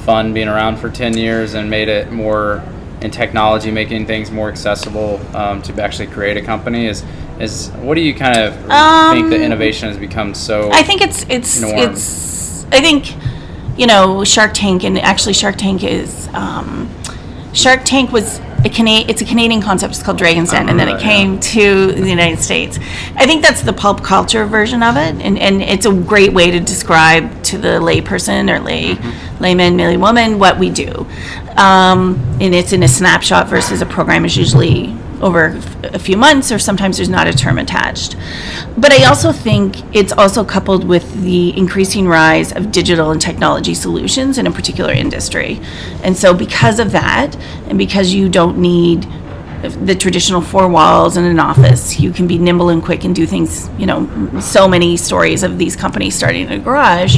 fun 0.06 0.34
being 0.34 0.48
around 0.48 0.78
for 0.78 0.90
10 0.90 1.18
years 1.18 1.54
and 1.54 1.70
made 1.70 1.90
it 1.90 2.10
more 2.14 2.64
in 3.02 3.12
technology, 3.12 3.70
making 3.70 4.06
things 4.06 4.32
more 4.32 4.50
accessible 4.50 5.20
um, 5.36 5.62
to 5.64 5.84
actually 5.84 6.08
create 6.08 6.38
a 6.38 6.42
company? 6.42 6.88
Is 6.88 7.04
is 7.40 7.70
what 7.82 7.96
do 7.96 8.02
you 8.02 8.14
kind 8.14 8.38
of 8.38 8.54
think 8.56 9.30
the 9.30 9.36
Um, 9.38 9.42
innovation 9.44 9.90
has 9.90 9.98
become 9.98 10.34
so? 10.34 10.70
I 10.72 10.84
think 10.84 11.02
it's 11.02 11.26
it's 11.30 11.60
Norm. 11.62 11.78
it's 11.78 12.66
I 12.72 12.82
think 12.82 13.14
you 13.78 13.88
know 13.88 14.24
Shark 14.24 14.52
Tank 14.54 14.84
and 14.84 14.98
actually 15.00 15.34
Shark 15.34 15.56
Tank 15.58 15.84
is 15.84 16.28
um, 16.34 16.90
Shark 17.54 17.82
Tank 17.86 18.12
was 18.12 18.40
a 18.66 18.70
Cana- 18.70 19.06
it's 19.08 19.22
a 19.22 19.26
Canadian 19.26 19.62
concept. 19.62 19.94
It's 19.94 20.02
called 20.04 20.18
Dragon's 20.18 20.50
Den, 20.50 20.68
and 20.68 20.80
then 20.80 20.90
it 20.90 20.94
Right, 20.94 21.02
came 21.02 21.40
to 21.40 21.92
the 21.92 22.10
United 22.10 22.40
States. 22.40 22.80
I 23.16 23.26
think 23.28 23.44
that's 23.44 23.62
the 23.62 23.72
pulp 23.72 24.04
culture 24.04 24.46
version 24.48 24.82
of 24.82 24.98
it, 24.98 25.16
and, 25.22 25.38
and 25.38 25.62
it's 25.62 25.86
a 25.86 25.94
great 25.94 26.34
way 26.34 26.50
to 26.50 26.60
describe 26.60 27.44
to 27.44 27.58
the 27.60 27.80
layperson 27.80 28.50
or 28.52 28.60
lay 28.60 28.98
layman, 29.40 29.78
lay 29.78 29.96
woman 29.96 30.40
what 30.40 30.58
we 30.58 30.72
do. 30.72 31.06
Um, 31.56 32.20
and 32.42 32.54
it's 32.56 32.74
in 32.74 32.82
a 32.84 32.88
snapshot 32.88 33.48
versus 33.48 33.82
a 33.82 33.86
program 33.86 34.26
is 34.26 34.36
usually 34.36 34.96
over 35.22 35.60
a 35.84 36.00
few 36.00 36.18
months, 36.18 36.52
or 36.52 36.60
sometimes 36.60 36.98
there's 36.98 37.10
not 37.10 37.28
a 37.28 37.34
term 37.34 37.58
attached. 37.58 38.16
But 38.78 38.92
I 38.92 39.06
also 39.06 39.32
think 39.32 39.78
it's 39.96 40.12
also 40.14 40.44
coupled 40.44 40.84
with 40.84 41.24
the 41.24 41.58
increasing 41.58 42.08
rise 42.08 42.52
of 42.52 42.72
digital 42.72 43.12
and 43.12 43.22
technology 43.22 43.74
solutions 43.74 44.38
in 44.38 44.48
a 44.48 44.52
particular 44.52 44.94
industry. 44.94 45.60
And 46.04 46.16
so, 46.16 46.34
because 46.34 46.80
of 46.80 46.92
that, 46.92 47.36
and 47.68 47.78
because 47.78 48.14
you 48.14 48.30
don't 48.30 48.58
need 48.58 49.08
the 49.62 49.96
traditional 49.96 50.42
four 50.42 50.68
walls 50.68 51.18
in 51.18 51.26
an 51.26 51.40
office, 51.40 52.00
you 52.00 52.12
can 52.12 52.28
be 52.28 52.38
nimble 52.38 52.70
and 52.70 52.84
quick 52.84 53.04
and 53.04 53.16
do 53.16 53.26
things, 53.26 53.70
you 53.78 53.88
know, 53.88 54.40
so 54.40 54.68
many 54.68 54.96
stories 54.96 55.42
of 55.44 55.58
these 55.58 55.76
companies 55.76 56.14
starting 56.16 56.46
in 56.46 56.52
a 56.52 56.60
garage. 56.60 57.18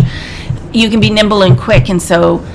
You 0.71 0.89
can 0.89 0.99
be 0.99 1.09
nimble 1.09 1.41
and 1.41 1.57
quick, 1.57 1.89
and 1.89 2.01
so 2.01 2.45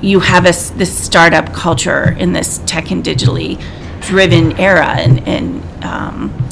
you 0.00 0.20
have 0.20 0.44
a 0.44 0.52
this 0.76 0.96
startup 0.96 1.52
culture 1.52 2.16
in 2.18 2.32
this 2.32 2.58
tech 2.66 2.90
and 2.90 3.04
digitally 3.04 3.60
driven 4.08 4.58
era 4.58 4.86
and 4.86 5.28
and 5.28 5.84
um, 5.84 6.48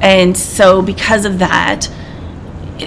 and 0.00 0.36
so 0.36 0.82
because 0.82 1.24
of 1.24 1.38
that 1.38 1.88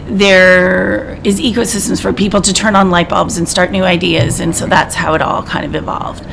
there 0.08 1.20
is 1.24 1.40
ecosystems 1.40 2.02
for 2.02 2.12
people 2.12 2.42
to 2.42 2.54
turn 2.54 2.76
on 2.76 2.92
light 2.92 3.08
bulbs 3.08 3.38
and 3.38 3.48
start 3.48 3.72
new 3.72 3.84
ideas 3.84 4.42
and 4.42 4.56
so 4.56 4.68
that's 4.68 4.94
how 4.94 5.14
it 5.14 5.22
all 5.22 5.42
kind 5.42 5.66
of 5.66 5.74
evolved 5.74 6.26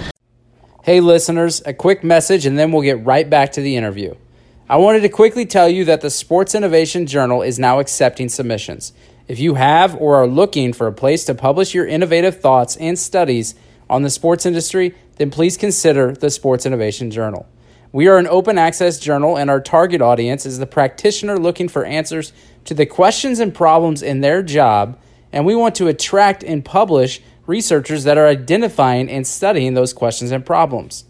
Hey, 0.84 1.00
listeners, 1.00 1.62
a 1.64 1.72
quick 1.72 2.04
message 2.04 2.44
and 2.44 2.58
then 2.58 2.70
we'll 2.70 2.82
get 2.82 3.02
right 3.06 3.30
back 3.30 3.52
to 3.52 3.62
the 3.62 3.74
interview. 3.74 4.16
I 4.68 4.76
wanted 4.76 5.00
to 5.00 5.08
quickly 5.08 5.46
tell 5.46 5.66
you 5.66 5.86
that 5.86 6.02
the 6.02 6.10
Sports 6.10 6.54
Innovation 6.54 7.06
Journal 7.06 7.40
is 7.40 7.58
now 7.58 7.78
accepting 7.78 8.28
submissions. 8.28 8.92
If 9.26 9.38
you 9.38 9.54
have 9.54 9.96
or 9.96 10.16
are 10.16 10.26
looking 10.26 10.74
for 10.74 10.86
a 10.86 10.92
place 10.92 11.24
to 11.24 11.34
publish 11.34 11.72
your 11.72 11.86
innovative 11.86 12.38
thoughts 12.38 12.76
and 12.76 12.98
studies 12.98 13.54
on 13.88 14.02
the 14.02 14.10
sports 14.10 14.44
industry, 14.44 14.94
then 15.16 15.30
please 15.30 15.56
consider 15.56 16.12
the 16.12 16.30
Sports 16.30 16.66
Innovation 16.66 17.10
Journal. 17.10 17.46
We 17.92 18.08
are 18.08 18.18
an 18.18 18.26
open 18.26 18.58
access 18.58 18.98
journal, 18.98 19.36
and 19.36 19.48
our 19.48 19.60
target 19.60 20.02
audience 20.02 20.44
is 20.44 20.58
the 20.58 20.66
practitioner 20.66 21.38
looking 21.38 21.68
for 21.68 21.84
answers 21.84 22.32
to 22.64 22.74
the 22.74 22.86
questions 22.86 23.38
and 23.38 23.54
problems 23.54 24.02
in 24.02 24.20
their 24.20 24.42
job, 24.42 24.98
and 25.32 25.46
we 25.46 25.54
want 25.54 25.76
to 25.76 25.86
attract 25.86 26.42
and 26.42 26.64
publish 26.64 27.20
researchers 27.46 28.04
that 28.04 28.18
are 28.18 28.26
identifying 28.26 29.08
and 29.08 29.26
studying 29.26 29.74
those 29.74 29.92
questions 29.92 30.32
and 30.32 30.44
problems. 30.44 31.04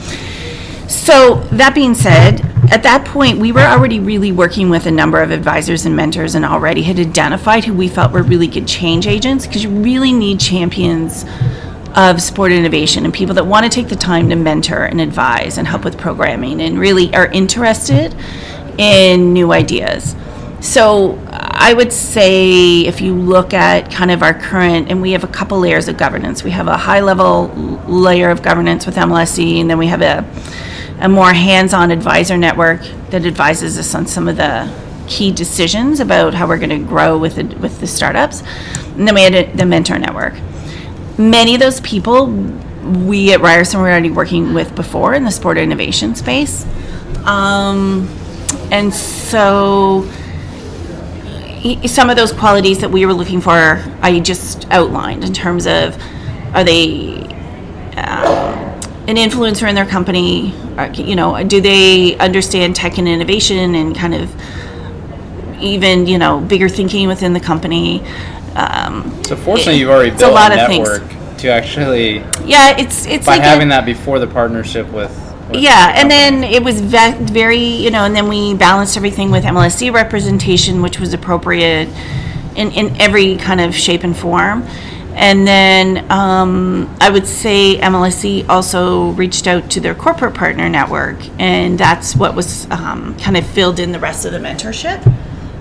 So, 0.88 1.36
that 1.51 1.74
being 1.74 1.93
said, 1.93 2.41
at 2.69 2.83
that 2.83 3.05
point, 3.05 3.39
we 3.39 3.51
were 3.51 3.62
already 3.62 4.00
really 4.00 4.31
working 4.31 4.69
with 4.69 4.86
a 4.86 4.91
number 4.91 5.21
of 5.21 5.31
advisors 5.31 5.86
and 5.86 5.95
mentors 5.95 6.36
and 6.36 6.43
already 6.43 6.83
had 6.83 7.00
identified 7.00 7.63
who 7.63 7.74
we 7.74 7.88
felt 7.88 8.12
were 8.12 8.24
really 8.24 8.48
good 8.48 8.67
change 8.67 9.07
agents 9.07 9.48
because 9.48 9.63
you 9.63 9.69
really 9.69 10.12
need 10.12 10.39
champions 10.39 11.25
of 11.95 12.21
sport 12.21 12.51
innovation 12.51 13.05
and 13.05 13.13
people 13.13 13.36
that 13.36 13.45
want 13.45 13.63
to 13.63 13.69
take 13.69 13.89
the 13.89 13.95
time 13.95 14.29
to 14.29 14.36
mentor 14.36 14.83
and 14.83 15.01
advise 15.01 15.57
and 15.57 15.67
help 15.67 15.83
with 15.83 15.98
programming 15.98 16.62
and 16.62 16.79
really 16.79 17.13
are 17.13 17.27
interested 17.27 18.15
in 18.77 19.33
new 19.33 19.51
ideas. 19.51 20.15
So 20.62 21.20
I 21.27 21.74
would 21.74 21.91
say 21.91 22.82
if 22.82 23.01
you 23.01 23.15
look 23.15 23.53
at 23.53 23.91
kind 23.91 24.12
of 24.12 24.22
our 24.22 24.34
current, 24.34 24.89
and 24.89 25.01
we 25.01 25.12
have 25.12 25.24
a 25.24 25.27
couple 25.27 25.60
layers 25.60 25.88
of 25.88 25.98
governance. 25.98 26.44
We 26.44 26.51
have 26.51 26.68
a 26.68 26.77
high 26.77 27.01
level 27.01 27.48
layer 27.88 28.30
of 28.30 28.44
governance 28.44 28.86
with 28.86 28.96
MLSE, 28.96 29.60
and 29.60 29.70
then 29.70 29.80
we 29.80 29.88
have 29.88 30.01
a, 30.01 30.25
a 31.00 31.10
more 31.10 31.34
hands 31.34 31.74
on 31.74 31.89
advisor 31.89 32.38
network 32.38 32.82
that 33.10 33.25
advises 33.25 33.77
us 33.80 33.94
on 33.96 34.06
some 34.06 34.27
of 34.27 34.38
the 34.38 34.72
key 35.08 35.32
decisions 35.32 36.00
about 36.00 36.36
how 36.36 36.48
we're 36.48 36.60
going 36.60 36.70
to 36.70 36.88
grow 36.88 37.18
with 37.18 37.36
the, 37.36 37.44
with 37.58 37.80
the 37.80 37.88
startups. 37.88 38.44
And 38.96 39.08
then 39.08 39.15
we 39.15 39.24
had 39.24 39.34
a, 39.34 39.51
the 39.53 39.65
mentor 39.65 39.98
network. 39.98 40.36
Many 41.18 41.56
of 41.56 41.60
those 41.60 41.82
people 41.82 42.27
we 42.27 43.34
at 43.34 43.41
Ryerson 43.41 43.80
were 43.80 43.89
already 43.89 44.12
working 44.12 44.53
with 44.53 44.75
before 44.75 45.15
in 45.15 45.24
the 45.24 45.32
sport 45.32 45.58
innovation 45.58 46.15
space. 46.15 46.65
Um, 47.25 48.08
and 48.72 48.94
so 48.94 50.10
some 51.88 52.10
of 52.10 52.15
those 52.15 52.32
qualities 52.32 52.80
that 52.80 52.89
we 52.89 53.06
were 53.06 53.13
looking 53.13 53.41
for, 53.41 53.84
I 54.01 54.20
just 54.20 54.70
outlined 54.72 55.24
in 55.24 55.34
terms 55.34 55.68
of 55.68 56.01
are 56.53 56.63
they 56.63 57.18
um, 57.98 58.72
an 59.08 59.15
influencer 59.15 59.68
in 59.68 59.75
their 59.75 59.86
company? 59.86 60.53
Or, 60.77 60.88
you 60.88 61.15
know, 61.15 61.41
do 61.44 61.62
they 61.62 62.18
understand 62.18 62.75
tech 62.75 62.98
and 62.98 63.08
innovation 63.08 63.75
and 63.75 63.96
kind 63.96 64.13
of 64.13 64.34
even 65.62 66.08
you 66.08 66.18
know 66.18 66.39
bigger 66.41 66.70
thinking 66.70 67.08
within 67.08 67.34
the 67.34 67.39
company? 67.39 68.01
Um, 68.56 69.24
so 69.24 69.36
fortunately, 69.36 69.80
you've 69.80 69.89
already 69.89 70.10
built 70.12 70.32
a, 70.32 70.34
lot 70.34 70.51
a 70.51 70.56
network 70.56 71.03
things. 71.03 71.41
to 71.41 71.50
actually 71.50 72.18
yeah, 72.46 72.77
it's 72.77 73.06
it's 73.06 73.25
by 73.25 73.38
like 73.38 73.44
having 73.44 73.68
a, 73.68 73.72
that 73.72 73.86
before 73.86 74.20
the 74.20 74.27
partnership 74.27 74.89
with 74.91 75.12
yeah, 75.53 75.93
and 75.96 76.10
then 76.10 76.43
it 76.43 76.63
was 76.63 76.81
ve- 76.81 77.17
very, 77.20 77.58
you 77.58 77.91
know, 77.91 78.03
and 78.03 78.15
then 78.15 78.27
we 78.27 78.53
balanced 78.53 78.98
everything 78.98 79.31
with 79.31 79.43
MLSE 79.43 79.93
representation, 79.93 80.81
which 80.81 81.00
was 81.00 81.13
appropriate 81.13 81.89
in, 82.55 82.72
in 82.72 83.00
every 83.01 83.38
kind 83.38 83.62
of 83.62 83.75
shape 83.75 84.03
and 84.03 84.15
form. 84.15 84.63
And 85.13 85.46
then 85.46 86.10
um, 86.10 86.96
I 87.01 87.10
would 87.10 87.27
say 87.27 87.77
MLSE 87.77 88.48
also 88.48 89.12
reached 89.12 89.46
out 89.46 89.70
to 89.72 89.81
their 89.81 89.93
corporate 89.93 90.34
partner 90.34 90.70
network, 90.70 91.17
and 91.39 91.77
that's 91.77 92.15
what 92.15 92.34
was 92.34 92.70
um, 92.72 93.17
kind 93.17 93.36
of 93.36 93.46
filled 93.46 93.79
in 93.79 93.91
the 93.91 94.00
rest 94.00 94.25
of 94.25 94.31
the 94.31 94.39
mentorship 94.39 95.05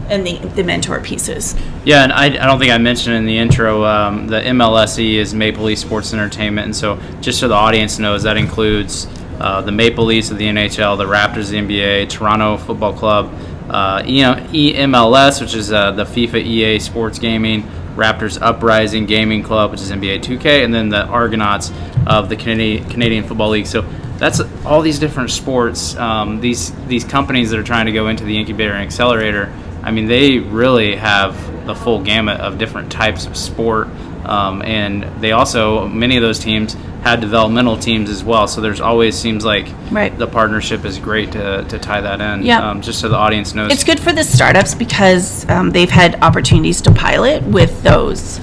and 0.09 0.27
the, 0.27 0.39
the 0.55 0.63
mentor 0.63 1.01
pieces. 1.01 1.55
Yeah, 1.85 2.03
and 2.03 2.13
I, 2.13 2.27
I 2.27 2.47
don't 2.47 2.59
think 2.59 2.73
I 2.73 2.79
mentioned 2.79 3.17
in 3.17 3.27
the 3.27 3.39
intro 3.39 3.85
um, 3.85 4.27
the 4.27 4.41
MLSE 4.41 5.15
is 5.15 5.35
Maple 5.35 5.65
Leaf 5.65 5.79
Sports 5.79 6.13
Entertainment, 6.13 6.67
and 6.67 6.77
so 6.77 7.01
just 7.21 7.41
so 7.41 7.49
the 7.49 7.55
audience 7.55 7.99
knows, 7.99 8.23
that 8.25 8.37
includes 8.37 9.07
uh, 9.41 9.63
the 9.63 9.73
Maple 9.73 10.05
Leafs 10.05 10.31
of 10.31 10.39
the 10.39 10.47
NHL, 10.47 10.99
the 10.99 11.05
Raptors 11.05 11.45
of 11.45 11.51
the 11.51 11.57
NBA, 11.59 12.11
Toronto 12.11 12.59
Football 12.59 12.93
Club, 12.93 13.33
uh, 13.71 14.03
EMLS, 14.03 15.41
which 15.41 15.55
is 15.55 15.73
uh, 15.73 15.93
the 15.93 16.05
FIFA 16.05 16.45
EA 16.45 16.79
Sports 16.79 17.19
Gaming, 17.19 17.63
Raptors 17.95 18.41
Uprising 18.41 19.07
Gaming 19.07 19.43
Club, 19.43 19.71
which 19.71 19.81
is 19.81 19.91
NBA 19.91 20.23
2K, 20.23 20.65
and 20.65 20.75
then 20.75 20.89
the 20.89 21.05
Argonauts 21.05 21.73
of 22.07 22.29
the 22.29 22.37
Canadian, 22.37 22.89
Canadian 22.89 23.25
Football 23.25 23.51
League. 23.51 23.67
So 23.67 23.83
that's 24.19 24.41
all 24.65 24.83
these 24.83 24.99
different 24.99 25.31
sports. 25.31 25.97
Um, 25.97 26.41
these 26.41 26.73
these 26.87 27.05
companies 27.05 27.51
that 27.51 27.59
are 27.59 27.65
trying 27.65 27.87
to 27.87 27.93
go 27.93 28.09
into 28.09 28.25
the 28.25 28.37
incubator 28.37 28.73
and 28.73 28.83
accelerator. 28.83 29.53
I 29.83 29.91
mean, 29.91 30.07
they 30.07 30.39
really 30.39 30.97
have 30.97 31.67
the 31.67 31.75
full 31.75 32.03
gamut 32.03 32.39
of 32.41 32.59
different 32.59 32.93
types 32.93 33.25
of 33.25 33.37
sport, 33.37 33.89
um, 34.31 34.63
and 34.63 35.03
they 35.21 35.33
also 35.33 35.89
many 35.89 36.17
of 36.17 36.23
those 36.23 36.39
teams 36.39 36.75
had 37.03 37.21
developmental 37.21 37.77
teams 37.77 38.09
as 38.09 38.23
well. 38.23 38.47
So 38.47 38.61
there's 38.61 38.81
always 38.81 39.19
seems 39.19 39.45
like 39.45 39.67
right. 39.91 40.17
the 40.17 40.27
partnership 40.27 40.85
is 40.85 40.99
great 40.99 41.33
to, 41.33 41.65
to 41.65 41.79
tie 41.79 42.01
that 42.01 42.21
in. 42.21 42.45
Yeah. 42.45 42.71
Um, 42.71 42.81
just 42.81 43.01
so 43.01 43.09
the 43.09 43.17
audience 43.17 43.55
knows. 43.55 43.73
It's 43.73 43.85
good 43.85 43.99
for 43.99 44.13
the 44.13 44.23
startups 44.23 44.75
because 44.75 45.49
um, 45.49 45.71
they've 45.71 45.91
had 45.91 46.23
opportunities 46.23 46.81
to 46.83 46.93
pilot 46.93 47.43
with 47.43 47.83
those 47.83 48.39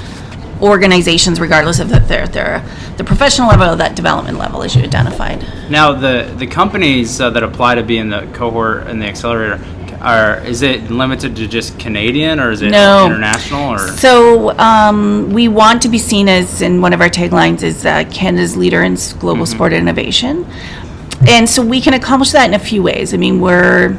organizations, 0.61 1.39
regardless 1.39 1.79
of 1.79 1.89
that 1.89 2.07
they're, 2.07 2.27
they're 2.27 2.65
the 2.97 3.03
professional 3.03 3.47
level 3.47 3.69
or 3.69 3.75
that 3.75 3.95
development 3.95 4.39
level, 4.39 4.63
as 4.63 4.75
you 4.75 4.83
identified. 4.83 5.45
Now, 5.69 5.93
the 5.93 6.33
the 6.35 6.47
companies 6.47 7.21
uh, 7.21 7.29
that 7.29 7.43
apply 7.43 7.75
to 7.75 7.83
be 7.83 7.97
in 7.97 8.09
the 8.09 8.27
cohort 8.33 8.87
and 8.87 9.01
the 9.01 9.05
accelerator, 9.05 9.63
are 10.01 10.39
is 10.41 10.61
it 10.61 10.89
limited 10.91 11.35
to 11.35 11.47
just 11.47 11.77
Canadian 11.79 12.39
or 12.39 12.51
is 12.51 12.61
it 12.61 12.69
no. 12.69 13.05
international 13.05 13.73
or 13.73 13.79
so 13.97 14.57
um, 14.59 15.31
we 15.31 15.47
want 15.47 15.81
to 15.81 15.89
be 15.89 15.97
seen 15.97 16.29
as 16.29 16.61
in 16.61 16.81
one 16.81 16.93
of 16.93 17.01
our 17.01 17.09
taglines 17.09 17.63
is 17.63 17.85
uh, 17.85 18.03
Canada's 18.11 18.55
leader 18.55 18.83
in 18.83 18.95
global 19.19 19.43
mm-hmm. 19.43 19.55
sport 19.55 19.73
innovation 19.73 20.45
and 21.27 21.49
so 21.49 21.65
we 21.65 21.81
can 21.81 21.93
accomplish 21.93 22.31
that 22.31 22.47
in 22.47 22.53
a 22.53 22.59
few 22.59 22.83
ways 22.83 23.13
I 23.13 23.17
mean 23.17 23.41
we're 23.41 23.97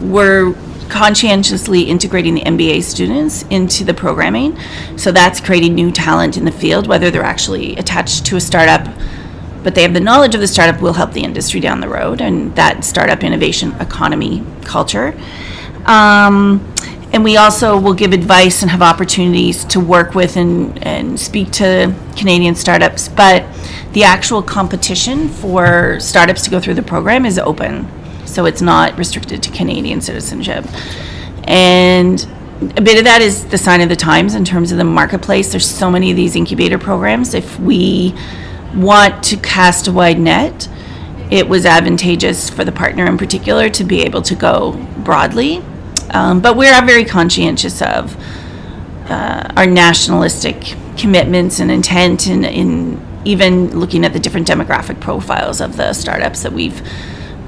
we're 0.00 0.54
conscientiously 0.88 1.82
integrating 1.82 2.34
the 2.34 2.42
MBA 2.42 2.82
students 2.82 3.42
into 3.44 3.84
the 3.84 3.94
programming 3.94 4.58
so 4.96 5.10
that's 5.10 5.40
creating 5.40 5.74
new 5.74 5.90
talent 5.90 6.36
in 6.36 6.44
the 6.44 6.52
field 6.52 6.86
whether 6.86 7.10
they're 7.10 7.22
actually 7.22 7.74
attached 7.76 8.26
to 8.26 8.36
a 8.36 8.40
startup 8.40 8.86
but 9.64 9.74
they 9.74 9.82
have 9.82 9.94
the 9.94 10.00
knowledge 10.00 10.34
of 10.34 10.40
the 10.40 10.46
startup 10.46 10.80
will 10.80 10.92
help 10.92 11.12
the 11.12 11.24
industry 11.24 11.58
down 11.58 11.80
the 11.80 11.88
road 11.88 12.20
and 12.20 12.54
that 12.54 12.84
startup 12.84 13.24
innovation 13.24 13.72
economy 13.80 14.44
culture. 14.62 15.18
Um, 15.86 16.72
and 17.12 17.24
we 17.24 17.36
also 17.36 17.78
will 17.78 17.94
give 17.94 18.12
advice 18.12 18.62
and 18.62 18.70
have 18.70 18.82
opportunities 18.82 19.64
to 19.66 19.80
work 19.80 20.14
with 20.14 20.36
and, 20.36 20.82
and 20.84 21.18
speak 21.18 21.50
to 21.52 21.94
Canadian 22.16 22.54
startups. 22.54 23.08
But 23.08 23.46
the 23.92 24.04
actual 24.04 24.42
competition 24.42 25.28
for 25.28 25.98
startups 26.00 26.42
to 26.42 26.50
go 26.50 26.60
through 26.60 26.74
the 26.74 26.82
program 26.82 27.24
is 27.24 27.38
open. 27.38 27.88
So 28.26 28.46
it's 28.46 28.60
not 28.60 28.98
restricted 28.98 29.42
to 29.44 29.50
Canadian 29.50 30.00
citizenship. 30.00 30.66
And 31.44 32.26
a 32.76 32.80
bit 32.80 32.98
of 32.98 33.04
that 33.04 33.20
is 33.22 33.44
the 33.46 33.58
sign 33.58 33.80
of 33.80 33.88
the 33.88 33.96
times 33.96 34.34
in 34.34 34.44
terms 34.44 34.72
of 34.72 34.78
the 34.78 34.84
marketplace. 34.84 35.52
There's 35.52 35.68
so 35.68 35.90
many 35.90 36.10
of 36.10 36.16
these 36.16 36.34
incubator 36.34 36.78
programs. 36.78 37.32
If 37.32 37.60
we 37.60 38.14
want 38.76 39.22
to 39.24 39.36
cast 39.36 39.88
a 39.88 39.92
wide 39.92 40.18
net, 40.18 40.68
it 41.30 41.48
was 41.48 41.64
advantageous 41.64 42.50
for 42.50 42.64
the 42.64 42.72
partner 42.72 43.06
in 43.06 43.16
particular 43.16 43.68
to 43.70 43.84
be 43.84 44.02
able 44.02 44.22
to 44.22 44.34
go 44.34 44.72
broadly. 44.98 45.62
Um, 46.10 46.40
but 46.40 46.56
we 46.56 46.68
are 46.68 46.84
very 46.84 47.04
conscientious 47.04 47.80
of 47.82 48.16
uh, 49.10 49.52
our 49.56 49.66
nationalistic 49.66 50.76
commitments 50.96 51.60
and 51.60 51.70
intent, 51.70 52.26
and 52.26 52.44
in 52.44 53.04
even 53.24 53.78
looking 53.78 54.04
at 54.04 54.12
the 54.12 54.20
different 54.20 54.46
demographic 54.46 55.00
profiles 55.00 55.60
of 55.60 55.76
the 55.76 55.92
startups 55.92 56.42
that 56.42 56.52
we've 56.52 56.82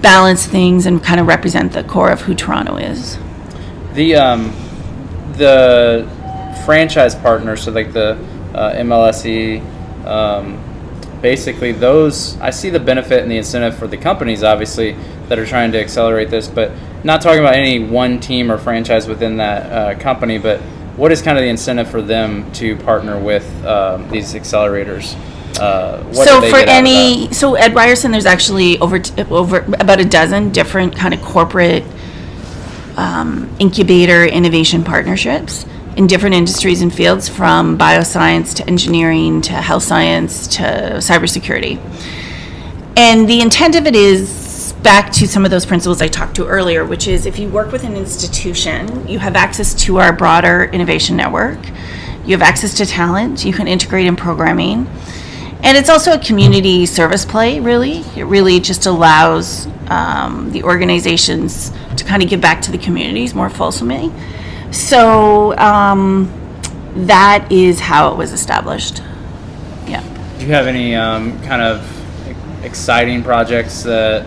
balanced 0.01 0.49
things 0.49 0.87
and 0.87 1.03
kind 1.03 1.21
of 1.21 1.27
represent 1.27 1.73
the 1.73 1.85
core 1.85 2.11
of 2.11 2.23
who 2.23 2.35
Toronto 2.35 2.77
is. 2.77 3.19
The 3.95 4.17
um, 4.17 4.53
the 5.35 6.09
franchise 6.65 7.15
partners, 7.15 7.63
so 7.63 7.73
like 7.73 7.93
the 7.93 8.13
uh, 8.55 8.75
MLSE. 8.75 9.63
Um, 10.05 10.66
basically 11.21 11.73
those 11.73 12.39
I 12.41 12.51
see 12.51 12.71
the 12.71 12.81
benefit 12.81 13.23
and 13.23 13.31
the 13.31 13.39
incentive 13.39 13.79
for 13.79 13.87
the 13.87 13.97
companies 13.97 14.43
obviously 14.43 14.97
that 15.29 15.39
are 15.39 15.47
trying 15.47 15.73
to 15.73 15.81
accelerate 15.81 16.31
this, 16.31 16.49
but 16.49 16.73
not 17.05 17.21
talking 17.21 17.41
about 17.41 17.55
any 17.55 17.79
one 17.79 18.21
team 18.21 18.51
or 18.51 18.59
franchise 18.59 19.07
within 19.07 19.37
that 19.39 19.73
uh, 19.73 19.99
company, 19.99 20.39
but 20.39 20.61
what 20.97 21.13
is 21.13 21.21
kind 21.21 21.37
of 21.37 21.43
the 21.43 21.49
incentive 21.49 21.89
for 21.91 22.01
them 22.01 22.51
to 22.53 22.77
partner 22.77 23.19
with 23.19 23.47
um, 23.65 24.09
these 24.09 24.35
accelerators? 24.35 25.15
Uh, 25.59 26.13
so 26.13 26.41
for 26.43 26.57
any, 26.57 27.33
so 27.33 27.57
at 27.57 27.75
Ryerson, 27.75 28.11
there's 28.11 28.27
actually 28.27 28.79
over 28.79 28.99
t- 28.99 29.23
over 29.25 29.59
about 29.59 30.01
a 30.01 30.05
dozen 30.05 30.51
different 30.53 30.95
kind 30.97 31.15
of 31.15 31.23
corporate 31.23 31.85
um, 32.97 33.55
incubator 33.59 34.25
innovation 34.25 34.85
partnerships 34.85 35.67
in 35.97 36.07
different 36.07 36.35
industries 36.35 36.83
and 36.83 36.95
fields 36.95 37.29
from 37.29 37.79
bioscience 37.79 38.55
to 38.55 38.69
engineering 38.69 39.41
to 39.41 39.53
health 39.55 39.83
science 39.83 40.47
to 40.47 40.63
cybersecurity. 40.99 41.79
And 42.97 43.29
the 43.29 43.41
intent 43.41 43.77
of 43.77 43.87
it 43.87 43.97
is 43.97 44.75
back 44.83 45.11
to 45.11 45.27
some 45.27 45.45
of 45.45 45.51
those 45.51 45.67
principles 45.67 46.01
I 46.01 46.09
talked 46.09 46.37
to 46.37 46.47
earlier, 46.47 46.85
which 46.85 47.09
is 47.09 47.27
if 47.27 47.39
you 47.39 47.49
work 47.49 47.73
with 47.73 47.83
an 47.83 47.97
institution, 47.97 49.09
you 49.09 49.19
have 49.19 49.35
access 49.35 49.75
to 49.85 49.99
our 49.99 50.13
broader 50.13 50.65
innovation 50.65 51.17
network, 51.17 51.59
you 52.25 52.33
have 52.33 52.43
access 52.43 52.75
to 52.75 52.87
talent, 52.87 53.45
you 53.45 53.53
can 53.53 53.67
integrate 53.67 54.07
in 54.07 54.17
programming. 54.17 54.87
And 55.63 55.77
it's 55.77 55.89
also 55.89 56.13
a 56.13 56.19
community 56.19 56.87
service 56.87 57.25
play, 57.25 57.59
really. 57.59 58.05
It 58.15 58.25
really 58.25 58.61
just 58.61 58.87
allows 58.87 59.67
um, 59.89 60.53
the 60.53 60.63
organizations 60.63 61.73
to 61.97 62.05
kind 62.05 62.23
of 62.23 62.29
give 62.29 62.41
back 62.41 62.61
to 62.63 62.71
the 62.71 62.79
communities 62.79 63.35
more 63.35 63.49
fulsomely. 63.49 64.13
So 64.71 65.57
um, 65.59 66.31
that 67.07 67.51
is 67.51 67.81
how 67.81 68.13
it 68.13 68.17
was 68.17 68.33
established. 68.33 69.03
Yeah. 69.87 70.03
Do 70.39 70.47
you 70.47 70.53
have 70.53 70.67
any 70.67 70.95
um, 70.95 71.41
kind 71.43 71.63
of 71.63 72.65
exciting 72.65 73.23
projects 73.23 73.83
that 73.85 74.27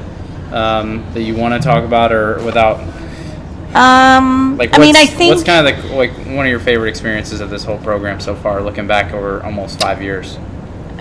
um, 0.51 1.05
that 1.13 1.21
you 1.21 1.35
want 1.35 1.53
to 1.53 1.59
talk 1.59 1.83
about, 1.83 2.11
or 2.11 2.43
without? 2.43 2.79
Um, 3.75 4.57
like, 4.57 4.75
I 4.75 4.79
mean, 4.79 4.95
I 4.95 5.05
think 5.05 5.35
what's 5.35 5.43
kind 5.43 5.67
of 5.67 5.83
the, 5.83 5.95
like 5.95 6.11
one 6.25 6.45
of 6.45 6.49
your 6.49 6.59
favorite 6.59 6.89
experiences 6.89 7.39
of 7.39 7.51
this 7.51 7.63
whole 7.63 7.77
program 7.77 8.19
so 8.19 8.35
far, 8.35 8.63
looking 8.63 8.87
back 8.87 9.13
over 9.13 9.43
almost 9.43 9.79
five 9.79 10.01
years. 10.01 10.39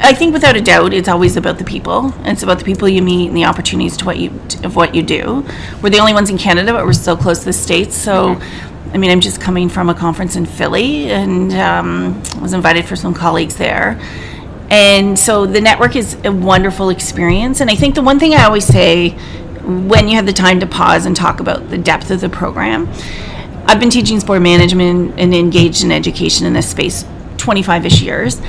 I 0.01 0.13
think 0.13 0.33
without 0.33 0.55
a 0.55 0.61
doubt, 0.61 0.93
it's 0.93 1.09
always 1.09 1.37
about 1.37 1.59
the 1.59 1.65
people. 1.65 2.13
It's 2.25 2.43
about 2.43 2.59
the 2.59 2.65
people 2.65 2.89
you 2.89 3.03
meet 3.03 3.29
and 3.29 3.37
the 3.37 3.47
opportunities 3.47 3.97
to 3.97 4.05
what 4.05 4.19
you 4.19 4.31
of 4.63 4.77
what 4.77 4.95
you 4.95 5.03
do. 5.03 5.47
We're 5.83 5.91
the 5.91 5.99
only 5.99 6.13
ones 6.13 6.31
in 6.31 6.39
Canada, 6.39 6.73
but 6.73 6.85
we're 6.85 6.93
so 6.93 7.17
close 7.17 7.41
to 7.41 7.47
the 7.47 7.53
states. 7.53 7.97
So, 7.97 8.35
mm-hmm. 8.35 8.78
I 8.93 8.99
mean, 8.99 9.11
I'm 9.11 9.21
just 9.21 9.41
coming 9.41 9.69
from 9.69 9.89
a 9.89 9.95
conference 9.95 10.37
in 10.37 10.47
Philly, 10.47 11.11
and 11.11 11.53
um, 11.53 12.23
was 12.41 12.53
invited 12.53 12.87
for 12.87 12.97
some 12.97 13.15
colleagues 13.15 13.57
there. 13.57 14.01
And 14.71 15.19
so 15.19 15.47
the 15.47 15.61
network 15.61 15.97
is 15.97 16.17
a 16.25 16.33
wonderful 16.33 16.91
experience. 16.91 17.61
And 17.61 17.71
I 17.71 17.75
think 17.75 17.95
the 17.95 18.03
one 18.03 18.19
thing 18.19 18.35
I 18.35 18.45
always 18.45 18.67
say 18.67 19.11
when 19.63 20.09
you 20.09 20.17
have 20.17 20.27
the 20.27 20.33
time 20.33 20.61
to 20.61 20.67
pause 20.67 21.07
and 21.07 21.15
talk 21.15 21.41
about 21.41 21.69
the 21.69 21.79
depth 21.79 22.11
of 22.11 22.21
the 22.21 22.29
program, 22.29 22.89
I've 23.67 23.81
been 23.81 23.91
teaching 23.91 24.19
sport 24.21 24.41
management 24.41 25.19
and 25.19 25.35
engaged 25.35 25.85
in 25.85 25.93
education 25.93 26.47
in 26.47 26.55
this 26.55 26.71
space 26.71 27.05
25 27.37 27.87
ish 27.87 28.01
years. 28.03 28.41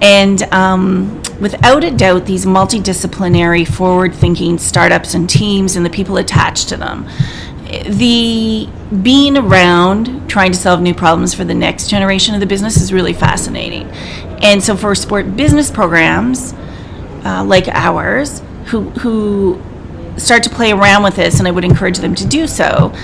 And 0.00 0.42
um, 0.52 1.20
without 1.40 1.82
a 1.82 1.90
doubt, 1.90 2.26
these 2.26 2.44
multidisciplinary, 2.44 3.66
forward 3.66 4.14
thinking 4.14 4.58
startups 4.58 5.14
and 5.14 5.28
teams 5.28 5.76
and 5.76 5.84
the 5.84 5.90
people 5.90 6.16
attached 6.16 6.68
to 6.68 6.76
them, 6.76 7.08
the 7.68 8.68
being 9.02 9.36
around 9.36 10.28
trying 10.28 10.52
to 10.52 10.58
solve 10.58 10.80
new 10.80 10.94
problems 10.94 11.34
for 11.34 11.44
the 11.44 11.54
next 11.54 11.88
generation 11.88 12.34
of 12.34 12.40
the 12.40 12.46
business 12.46 12.76
is 12.76 12.92
really 12.92 13.12
fascinating. 13.12 13.84
And 14.42 14.62
so 14.62 14.76
for 14.76 14.94
sport 14.94 15.36
business 15.36 15.70
programs 15.70 16.54
uh, 17.24 17.44
like 17.44 17.68
ours, 17.68 18.42
who, 18.66 18.90
who 18.90 19.62
start 20.16 20.42
to 20.44 20.50
play 20.50 20.72
around 20.72 21.02
with 21.02 21.16
this, 21.16 21.38
and 21.38 21.48
I 21.48 21.50
would 21.50 21.64
encourage 21.64 21.98
them 21.98 22.14
to 22.14 22.26
do 22.26 22.46
so, 22.46 22.94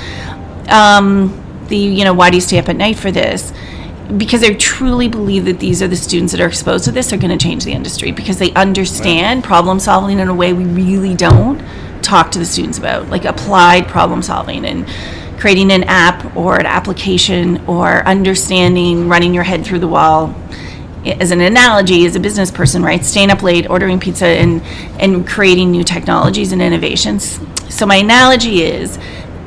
um, 0.69 1.41
the, 1.69 1.77
you 1.77 2.05
know, 2.05 2.15
why 2.15 2.31
do 2.31 2.37
you 2.37 2.41
stay 2.41 2.59
up 2.59 2.69
at 2.69 2.77
night 2.77 2.97
for 2.97 3.11
this? 3.11 3.53
because 4.19 4.45
I 4.45 4.53
truly 4.55 5.09
believe 5.09 5.47
that 5.47 5.61
these 5.61 5.83
are 5.83 5.89
the 5.89 5.97
students 5.97 6.33
that 6.33 6.41
are 6.41 6.47
exposed 6.47 6.85
to 6.85 6.93
this 6.93 7.13
are 7.13 7.17
going 7.17 7.37
to 7.37 7.43
change 7.43 7.65
the 7.65 7.73
industry 7.73 8.13
because 8.13 8.39
they 8.39 8.53
understand 8.53 9.39
right. 9.39 9.47
problem 9.47 9.81
solving 9.81 10.19
in 10.19 10.29
a 10.29 10.35
way 10.35 10.53
we 10.53 10.65
really 10.65 11.15
don't 11.15 11.59
talk 12.05 12.31
to 12.33 12.39
the 12.39 12.45
students 12.45 12.79
about, 12.79 13.09
like 13.09 13.25
applied 13.25 13.89
problem 13.89 14.23
solving 14.23 14.65
and 14.65 14.87
creating 15.39 15.73
an 15.73 15.85
app 15.85 16.37
or 16.37 16.59
an 16.59 16.67
application 16.67 17.65
or 17.67 18.07
understanding 18.07 19.09
running 19.09 19.35
your 19.35 19.43
head 19.43 19.65
through 19.65 19.81
the 19.81 19.89
wall 19.89 20.35
as 21.05 21.33
an 21.33 21.41
analogy 21.41 22.07
as 22.07 22.17
a 22.17 22.21
business 22.21 22.51
person 22.51 22.83
right 22.83 23.05
staying 23.05 23.31
up 23.31 23.43
late 23.43 23.69
ordering 23.69 24.01
pizza 24.01 24.27
and 24.27 24.63
and 24.99 25.27
creating 25.27 25.71
new 25.71 25.85
technologies 25.85 26.53
and 26.53 26.63
innovations 26.63 27.41
so 27.69 27.85
my 27.85 27.97
analogy 27.97 28.63
is 28.63 28.99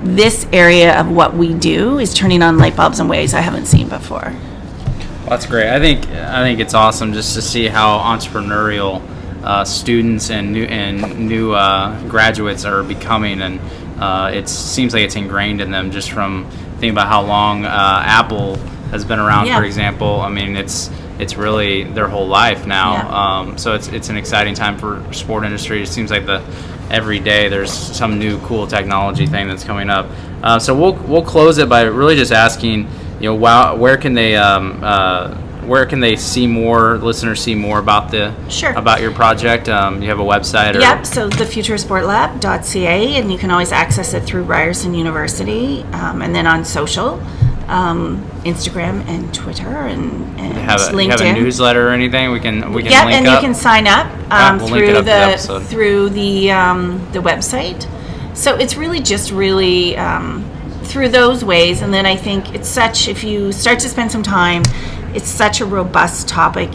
this 0.03 0.47
area 0.53 0.99
of 0.99 1.09
what 1.09 1.33
we 1.35 1.53
do 1.53 1.99
is 1.99 2.13
turning 2.13 2.41
on 2.41 2.57
light 2.57 2.75
bulbs 2.75 2.99
in 2.99 3.07
ways 3.07 3.33
I 3.33 3.41
haven't 3.41 3.65
seen 3.65 3.89
before. 3.89 4.33
Well, 4.33 5.29
that's 5.29 5.45
great. 5.45 5.69
I 5.69 5.79
think 5.79 6.07
I 6.09 6.43
think 6.43 6.59
it's 6.59 6.73
awesome 6.73 7.13
just 7.13 7.35
to 7.35 7.41
see 7.41 7.67
how 7.67 7.97
entrepreneurial 7.99 9.01
uh, 9.47 9.63
students 9.63 10.29
and 10.29 10.51
new 10.51 10.65
and 10.65 11.27
new 11.27 11.53
uh, 11.53 11.97
graduates 12.09 12.65
are 12.65 12.83
becoming, 12.83 13.41
and 13.41 13.61
uh, 14.01 14.29
it 14.33 14.49
seems 14.49 14.93
like 14.93 15.03
it's 15.03 15.15
ingrained 15.15 15.61
in 15.61 15.71
them 15.71 15.89
just 15.89 16.11
from 16.11 16.49
thinking 16.73 16.89
about 16.89 17.07
how 17.07 17.21
long 17.21 17.63
uh, 17.65 18.01
Apple 18.05 18.57
has 18.91 19.05
been 19.05 19.19
around, 19.19 19.47
yeah. 19.47 19.57
for 19.57 19.63
example. 19.63 20.19
I 20.19 20.27
mean, 20.27 20.57
it's 20.57 20.91
it's 21.17 21.37
really 21.37 21.83
their 21.83 22.09
whole 22.09 22.27
life 22.27 22.67
now. 22.67 22.93
Yeah. 22.93 23.39
Um, 23.39 23.57
so 23.57 23.73
it's 23.73 23.87
it's 23.87 24.09
an 24.09 24.17
exciting 24.17 24.53
time 24.53 24.77
for 24.77 25.01
sport 25.13 25.45
industry. 25.45 25.81
It 25.81 25.87
seems 25.87 26.11
like 26.11 26.25
the 26.25 26.43
every 26.91 27.19
day 27.19 27.47
there's 27.47 27.71
some 27.71 28.19
new 28.19 28.39
cool 28.41 28.67
technology 28.67 29.27
thing 29.27 29.47
that's 29.47 29.63
coming 29.63 29.89
up. 29.89 30.07
Uh, 30.43 30.59
so 30.59 30.75
we'll 30.75 30.95
we'll 31.07 31.23
close 31.25 31.57
it 31.57 31.69
by 31.69 31.83
really 31.83 32.17
just 32.17 32.33
asking, 32.33 32.89
you 33.21 33.29
know, 33.29 33.35
wow, 33.35 33.77
where 33.77 33.95
can 33.95 34.13
they 34.13 34.35
um, 34.35 34.81
uh, 34.83 35.29
where 35.67 35.85
can 35.85 35.99
they 35.99 36.15
see 36.15 36.47
more 36.47 36.97
listeners 36.97 37.41
see 37.41 37.53
more 37.53 37.79
about 37.79 38.09
the 38.09 38.33
sure. 38.49 38.71
about 38.71 39.01
your 39.01 39.11
project? 39.13 39.69
Um, 39.69 40.01
you 40.01 40.09
have 40.09 40.19
a 40.19 40.23
website? 40.23 40.75
Or? 40.75 40.79
Yep. 40.79 41.05
So 41.05 41.29
thefuturesportlab.ca, 41.29 43.15
and 43.15 43.31
you 43.31 43.37
can 43.37 43.51
always 43.51 43.71
access 43.71 44.13
it 44.13 44.23
through 44.23 44.43
Ryerson 44.43 44.93
University, 44.93 45.83
um, 45.93 46.21
and 46.21 46.33
then 46.33 46.47
on 46.47 46.63
social 46.63 47.21
um, 47.67 48.23
Instagram 48.43 49.05
and 49.07 49.33
Twitter 49.33 49.67
and, 49.67 50.39
and 50.39 50.53
have 50.53 50.79
a, 50.79 50.83
LinkedIn. 50.85 51.11
Have 51.11 51.21
a 51.21 51.33
newsletter 51.33 51.89
or 51.89 51.91
anything? 51.91 52.31
We 52.31 52.39
can 52.39 52.73
we 52.73 52.83
can 52.83 52.91
yep, 52.91 53.07
and 53.07 53.27
up. 53.27 53.41
you 53.41 53.47
can 53.47 53.53
sign 53.55 53.87
up 53.87 54.07
um, 54.31 54.57
we'll 54.57 54.67
through 54.69 54.93
the, 54.93 55.01
the 55.01 55.65
through 55.65 56.09
the 56.09 56.51
um, 56.51 57.11
the 57.11 57.19
website. 57.19 57.87
So 58.35 58.55
it's 58.55 58.75
really 58.75 58.99
just 58.99 59.31
really 59.31 59.97
um, 59.97 60.49
through 60.83 61.09
those 61.09 61.43
ways, 61.43 61.81
and 61.81 61.93
then 61.93 62.05
I 62.05 62.15
think 62.15 62.55
it's 62.55 62.69
such 62.69 63.07
if 63.07 63.23
you 63.23 63.51
start 63.51 63.79
to 63.79 63.89
spend 63.89 64.11
some 64.11 64.23
time, 64.23 64.63
it's 65.13 65.29
such 65.29 65.61
a 65.61 65.65
robust 65.65 66.27
topic 66.27 66.69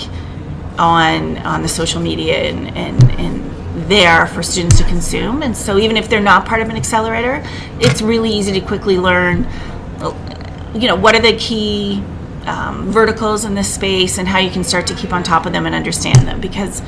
on 0.78 1.38
on 1.38 1.62
the 1.62 1.68
social 1.68 2.00
media 2.00 2.50
and 2.50 2.68
and, 2.76 3.02
and 3.20 3.88
there 3.88 4.26
for 4.26 4.42
students 4.42 4.78
to 4.78 4.84
consume. 4.84 5.42
And 5.42 5.56
so 5.56 5.78
even 5.78 5.96
if 5.96 6.08
they're 6.08 6.20
not 6.20 6.46
part 6.46 6.60
of 6.60 6.68
an 6.68 6.76
accelerator, 6.76 7.42
it's 7.80 8.02
really 8.02 8.30
easy 8.30 8.52
to 8.52 8.60
quickly 8.60 8.98
learn 8.98 9.46
you 10.74 10.88
know, 10.88 10.96
what 10.96 11.14
are 11.14 11.20
the 11.20 11.36
key 11.36 12.02
um, 12.46 12.90
verticals 12.90 13.44
in 13.44 13.54
this 13.54 13.72
space 13.72 14.18
and 14.18 14.26
how 14.26 14.38
you 14.38 14.50
can 14.50 14.64
start 14.64 14.86
to 14.88 14.94
keep 14.94 15.12
on 15.12 15.22
top 15.22 15.46
of 15.46 15.52
them 15.52 15.66
and 15.66 15.74
understand 15.74 16.26
them. 16.26 16.40
Because 16.40 16.82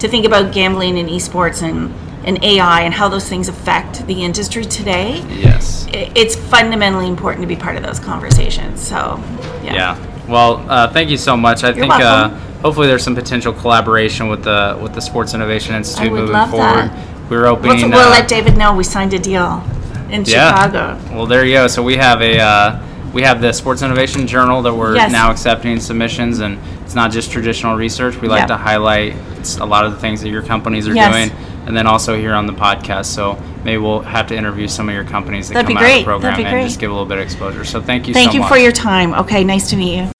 to 0.00 0.08
think 0.08 0.26
about 0.26 0.52
gambling 0.52 0.98
and 0.98 1.08
esports 1.08 1.62
and, 1.62 1.92
and 2.26 2.42
AI 2.44 2.82
and 2.82 2.94
how 2.94 3.08
those 3.08 3.28
things 3.28 3.48
affect 3.48 4.06
the 4.06 4.22
industry 4.22 4.64
today, 4.64 5.24
yes, 5.28 5.86
it's 5.92 6.36
fundamentally 6.36 7.08
important 7.08 7.42
to 7.42 7.48
be 7.48 7.56
part 7.56 7.76
of 7.76 7.82
those 7.82 7.98
conversations. 7.98 8.80
So, 8.86 9.22
yeah. 9.62 9.74
yeah. 9.74 10.09
Well, 10.30 10.64
uh, 10.70 10.92
thank 10.92 11.10
you 11.10 11.16
so 11.16 11.36
much. 11.36 11.64
I 11.64 11.68
You're 11.68 11.76
think 11.76 11.92
uh, 11.94 12.28
hopefully 12.62 12.86
there's 12.86 13.02
some 13.02 13.16
potential 13.16 13.52
collaboration 13.52 14.28
with 14.28 14.44
the 14.44 14.78
with 14.80 14.94
the 14.94 15.00
Sports 15.00 15.34
Innovation 15.34 15.74
Institute 15.74 16.12
moving 16.12 16.34
forward. 16.48 16.90
That. 16.90 17.30
We're 17.30 17.46
opening. 17.46 17.90
We'll 17.90 18.08
uh, 18.08 18.10
let 18.10 18.28
David 18.28 18.56
know 18.56 18.74
we 18.74 18.84
signed 18.84 19.12
a 19.12 19.18
deal 19.18 19.62
in 20.10 20.24
yeah. 20.24 20.54
Chicago. 20.54 21.14
Well, 21.14 21.26
there 21.26 21.44
you 21.44 21.54
go. 21.54 21.66
So 21.66 21.82
we 21.82 21.96
have 21.96 22.22
a 22.22 22.38
uh, 22.38 22.86
we 23.12 23.22
have 23.22 23.40
the 23.40 23.52
Sports 23.52 23.82
Innovation 23.82 24.26
Journal 24.26 24.62
that 24.62 24.74
we're 24.74 24.94
yes. 24.94 25.10
now 25.10 25.30
accepting 25.30 25.80
submissions, 25.80 26.40
and 26.40 26.58
it's 26.82 26.94
not 26.94 27.10
just 27.10 27.32
traditional 27.32 27.76
research. 27.76 28.16
We 28.20 28.28
like 28.28 28.40
yep. 28.40 28.48
to 28.48 28.56
highlight 28.56 29.14
a 29.58 29.66
lot 29.66 29.84
of 29.84 29.92
the 29.92 29.98
things 29.98 30.20
that 30.20 30.28
your 30.28 30.42
companies 30.42 30.86
are 30.86 30.94
yes. 30.94 31.12
doing, 31.12 31.49
and 31.70 31.76
then 31.76 31.86
also 31.86 32.16
here 32.16 32.34
on 32.34 32.48
the 32.48 32.52
podcast. 32.52 33.06
So 33.06 33.40
maybe 33.62 33.78
we'll 33.78 34.00
have 34.00 34.26
to 34.26 34.36
interview 34.36 34.66
some 34.66 34.88
of 34.88 34.94
your 34.94 35.04
companies 35.04 35.46
that 35.48 35.54
That'd 35.54 35.68
come 35.68 35.76
out 35.76 35.88
of 35.88 35.98
the 35.98 36.04
program 36.04 36.40
and 36.44 36.66
just 36.66 36.80
give 36.80 36.90
a 36.90 36.92
little 36.92 37.06
bit 37.06 37.18
of 37.18 37.24
exposure. 37.24 37.64
So 37.64 37.80
thank 37.80 38.08
you. 38.08 38.12
Thank 38.12 38.32
so 38.32 38.34
you 38.34 38.40
much. 38.40 38.48
for 38.48 38.58
your 38.58 38.72
time. 38.72 39.14
Okay, 39.14 39.44
nice 39.44 39.70
to 39.70 39.76
meet 39.76 39.98
you. 39.98 40.10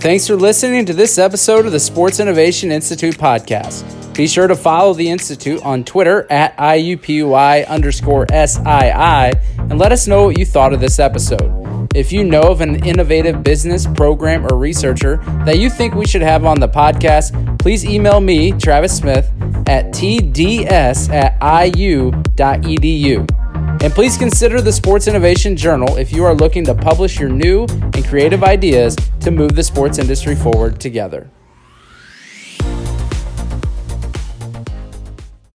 Thanks 0.00 0.26
for 0.26 0.36
listening 0.36 0.84
to 0.84 0.92
this 0.92 1.16
episode 1.16 1.64
of 1.64 1.72
the 1.72 1.80
Sports 1.80 2.20
Innovation 2.20 2.70
Institute 2.70 3.16
podcast. 3.16 4.14
Be 4.14 4.26
sure 4.26 4.46
to 4.46 4.54
follow 4.54 4.92
the 4.92 5.08
Institute 5.08 5.62
on 5.62 5.84
Twitter 5.84 6.30
at 6.30 6.54
IUPUI 6.58 7.66
underscore 7.66 8.26
SII 8.26 9.32
and 9.56 9.78
let 9.78 9.90
us 9.90 10.06
know 10.06 10.26
what 10.26 10.38
you 10.38 10.44
thought 10.44 10.74
of 10.74 10.80
this 10.80 10.98
episode. 10.98 11.57
If 11.94 12.12
you 12.12 12.24
know 12.24 12.42
of 12.42 12.60
an 12.60 12.84
innovative 12.84 13.42
business, 13.42 13.86
program, 13.86 14.46
or 14.46 14.56
researcher 14.56 15.16
that 15.44 15.58
you 15.58 15.70
think 15.70 15.94
we 15.94 16.06
should 16.06 16.22
have 16.22 16.44
on 16.44 16.60
the 16.60 16.68
podcast, 16.68 17.58
please 17.58 17.84
email 17.84 18.20
me, 18.20 18.52
Travis 18.52 18.96
Smith, 18.96 19.30
at 19.66 19.86
tds 19.92 21.08
at 21.10 21.36
iu.edu. 21.76 23.34
And 23.80 23.92
please 23.92 24.16
consider 24.16 24.60
the 24.60 24.72
Sports 24.72 25.06
Innovation 25.06 25.56
Journal 25.56 25.96
if 25.96 26.12
you 26.12 26.24
are 26.24 26.34
looking 26.34 26.64
to 26.64 26.74
publish 26.74 27.18
your 27.18 27.28
new 27.28 27.64
and 27.64 28.04
creative 28.04 28.42
ideas 28.42 28.96
to 29.20 29.30
move 29.30 29.54
the 29.54 29.62
sports 29.62 29.98
industry 29.98 30.34
forward 30.34 30.80
together. 30.80 31.30